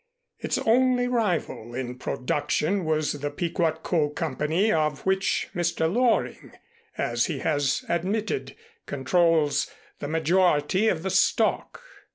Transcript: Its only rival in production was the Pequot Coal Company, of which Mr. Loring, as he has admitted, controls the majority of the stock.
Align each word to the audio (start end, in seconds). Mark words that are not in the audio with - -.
Its 0.39 0.57
only 0.57 1.07
rival 1.07 1.75
in 1.75 1.93
production 1.93 2.85
was 2.85 3.11
the 3.11 3.29
Pequot 3.29 3.81
Coal 3.83 4.09
Company, 4.09 4.71
of 4.71 5.05
which 5.05 5.49
Mr. 5.53 5.81
Loring, 5.93 6.53
as 6.97 7.27
he 7.27 7.37
has 7.37 7.85
admitted, 7.87 8.55
controls 8.87 9.69
the 9.99 10.07
majority 10.07 10.87
of 10.87 11.03
the 11.03 11.11
stock. 11.11 11.83